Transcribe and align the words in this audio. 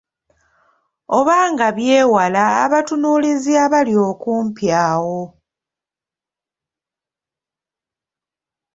Oba 1.17 1.37
nga 1.51 1.67
byewala 1.77 2.43
abatunuulizi 2.63 3.53
abali 3.63 3.95
okumpi 4.09 4.65
awo. 4.87 5.21